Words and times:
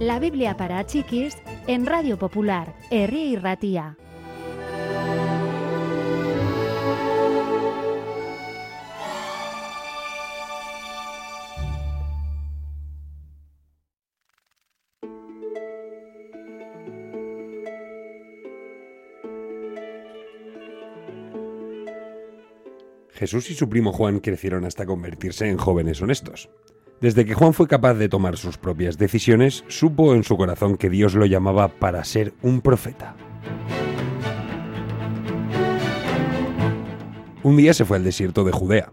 La 0.00 0.18
Biblia 0.18 0.56
para 0.56 0.86
chiquis 0.86 1.36
en 1.66 1.84
Radio 1.84 2.18
Popular, 2.18 2.74
Herri 2.90 3.20
y 3.20 3.36
Ratía. 3.36 3.98
Jesús 23.10 23.50
y 23.50 23.54
su 23.54 23.68
primo 23.68 23.92
Juan 23.92 24.20
crecieron 24.20 24.64
hasta 24.64 24.86
convertirse 24.86 25.50
en 25.50 25.58
jóvenes 25.58 26.00
honestos. 26.00 26.48
Desde 27.00 27.24
que 27.24 27.32
Juan 27.32 27.54
fue 27.54 27.66
capaz 27.66 27.94
de 27.94 28.10
tomar 28.10 28.36
sus 28.36 28.58
propias 28.58 28.98
decisiones, 28.98 29.64
supo 29.68 30.14
en 30.14 30.22
su 30.22 30.36
corazón 30.36 30.76
que 30.76 30.90
Dios 30.90 31.14
lo 31.14 31.24
llamaba 31.24 31.68
para 31.68 32.04
ser 32.04 32.34
un 32.42 32.60
profeta. 32.60 33.16
Un 37.42 37.56
día 37.56 37.72
se 37.72 37.86
fue 37.86 37.96
al 37.96 38.04
desierto 38.04 38.44
de 38.44 38.52
Judea. 38.52 38.92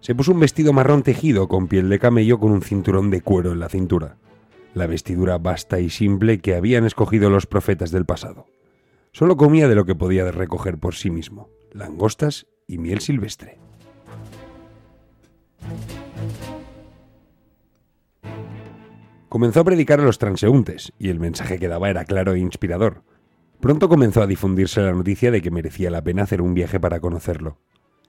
Se 0.00 0.14
puso 0.14 0.32
un 0.32 0.40
vestido 0.40 0.74
marrón 0.74 1.02
tejido 1.02 1.48
con 1.48 1.66
piel 1.66 1.88
de 1.88 1.98
camello 1.98 2.38
con 2.38 2.52
un 2.52 2.60
cinturón 2.60 3.10
de 3.10 3.22
cuero 3.22 3.52
en 3.52 3.60
la 3.60 3.70
cintura. 3.70 4.18
La 4.74 4.86
vestidura 4.86 5.38
vasta 5.38 5.80
y 5.80 5.88
simple 5.88 6.40
que 6.40 6.56
habían 6.56 6.84
escogido 6.84 7.30
los 7.30 7.46
profetas 7.46 7.90
del 7.90 8.04
pasado. 8.04 8.48
Solo 9.12 9.38
comía 9.38 9.66
de 9.66 9.74
lo 9.74 9.86
que 9.86 9.94
podía 9.94 10.30
recoger 10.30 10.76
por 10.76 10.94
sí 10.94 11.08
mismo, 11.08 11.48
langostas 11.72 12.46
y 12.66 12.76
miel 12.76 13.00
silvestre. 13.00 13.65
Comenzó 19.28 19.60
a 19.60 19.64
predicar 19.64 20.00
a 20.00 20.04
los 20.04 20.18
transeúntes, 20.18 20.92
y 20.98 21.08
el 21.08 21.18
mensaje 21.18 21.58
que 21.58 21.68
daba 21.68 21.90
era 21.90 22.04
claro 22.04 22.34
e 22.34 22.38
inspirador. 22.38 23.02
Pronto 23.60 23.88
comenzó 23.88 24.22
a 24.22 24.26
difundirse 24.26 24.80
la 24.82 24.92
noticia 24.92 25.30
de 25.30 25.42
que 25.42 25.50
merecía 25.50 25.90
la 25.90 26.02
pena 26.02 26.22
hacer 26.22 26.42
un 26.42 26.54
viaje 26.54 26.78
para 26.78 27.00
conocerlo. 27.00 27.58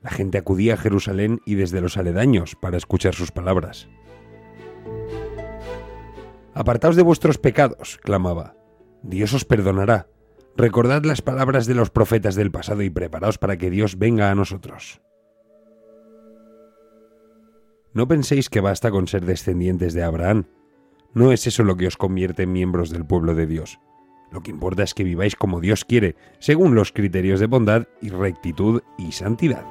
La 0.00 0.10
gente 0.10 0.38
acudía 0.38 0.74
a 0.74 0.78
Jerusalén 0.78 1.40
y 1.44 1.54
desde 1.54 1.80
los 1.80 1.96
aledaños 1.96 2.56
para 2.56 2.76
escuchar 2.76 3.14
sus 3.14 3.30
palabras. 3.30 3.88
Apartaos 6.54 6.96
de 6.96 7.02
vuestros 7.02 7.38
pecados, 7.38 7.98
clamaba. 8.02 8.56
Dios 9.02 9.32
os 9.32 9.44
perdonará. 9.44 10.08
Recordad 10.56 11.04
las 11.04 11.22
palabras 11.22 11.66
de 11.66 11.74
los 11.74 11.90
profetas 11.90 12.34
del 12.34 12.50
pasado 12.50 12.82
y 12.82 12.90
preparaos 12.90 13.38
para 13.38 13.56
que 13.56 13.70
Dios 13.70 13.98
venga 13.98 14.30
a 14.30 14.34
nosotros. 14.34 15.00
No 17.94 18.08
penséis 18.08 18.48
que 18.48 18.60
basta 18.60 18.90
con 18.90 19.06
ser 19.06 19.24
descendientes 19.24 19.94
de 19.94 20.02
Abraham. 20.02 20.46
No 21.14 21.30
es 21.30 21.46
eso 21.46 21.62
lo 21.62 21.76
que 21.76 21.86
os 21.86 21.96
convierte 21.96 22.44
en 22.44 22.52
miembros 22.52 22.90
del 22.90 23.04
pueblo 23.04 23.34
de 23.34 23.46
Dios. 23.46 23.80
Lo 24.30 24.42
que 24.42 24.50
importa 24.50 24.82
es 24.82 24.94
que 24.94 25.04
viváis 25.04 25.36
como 25.36 25.60
Dios 25.60 25.84
quiere, 25.84 26.16
según 26.38 26.74
los 26.74 26.90
criterios 26.90 27.38
de 27.38 27.46
bondad 27.46 27.86
y 28.00 28.08
rectitud 28.08 28.82
y 28.96 29.12
santidad. 29.12 29.64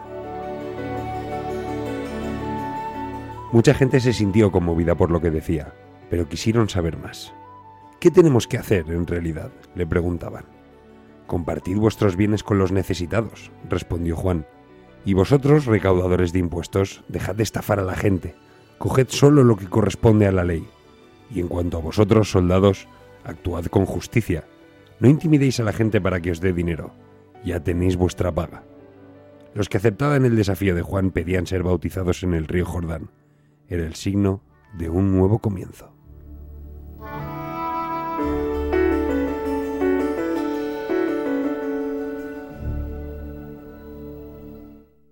Mucha 3.51 3.73
gente 3.73 3.99
se 3.99 4.13
sintió 4.13 4.51
conmovida 4.51 4.95
por 4.95 5.09
lo 5.09 5.19
que 5.19 5.31
decía, 5.31 5.73
pero 6.11 6.29
quisieron 6.29 6.69
saber 6.69 6.97
más. 6.97 7.33
¿Qué 7.99 8.11
tenemos 8.11 8.47
que 8.47 8.57
hacer 8.57 8.89
en 8.91 9.07
realidad? 9.07 9.51
le 9.75 9.87
preguntaban. 9.87 10.45
Compartid 11.25 11.77
vuestros 11.77 12.15
bienes 12.15 12.43
con 12.43 12.59
los 12.59 12.71
necesitados, 12.71 13.51
respondió 13.67 14.15
Juan. 14.15 14.45
Y 15.05 15.15
vosotros, 15.15 15.65
recaudadores 15.65 16.33
de 16.33 16.39
impuestos, 16.39 17.03
dejad 17.07 17.35
de 17.35 17.43
estafar 17.43 17.79
a 17.79 17.83
la 17.83 17.95
gente, 17.95 18.35
coged 18.77 19.07
solo 19.09 19.43
lo 19.43 19.55
que 19.55 19.67
corresponde 19.67 20.27
a 20.27 20.31
la 20.31 20.43
ley. 20.43 20.67
Y 21.33 21.39
en 21.39 21.47
cuanto 21.47 21.77
a 21.77 21.81
vosotros, 21.81 22.29
soldados, 22.29 22.87
actuad 23.23 23.65
con 23.65 23.85
justicia. 23.85 24.45
No 24.99 25.09
intimidéis 25.09 25.59
a 25.59 25.63
la 25.63 25.73
gente 25.73 26.01
para 26.01 26.21
que 26.21 26.31
os 26.31 26.41
dé 26.41 26.53
dinero. 26.53 26.93
Ya 27.43 27.59
tenéis 27.59 27.95
vuestra 27.95 28.31
paga. 28.31 28.63
Los 29.53 29.67
que 29.67 29.77
aceptaban 29.77 30.25
el 30.25 30.35
desafío 30.35 30.75
de 30.75 30.81
Juan 30.81 31.11
pedían 31.11 31.47
ser 31.47 31.63
bautizados 31.63 32.23
en 32.23 32.33
el 32.33 32.47
río 32.47 32.65
Jordán. 32.65 33.09
Era 33.67 33.83
el 33.85 33.95
signo 33.95 34.41
de 34.77 34.89
un 34.89 35.11
nuevo 35.11 35.39
comienzo. 35.39 35.90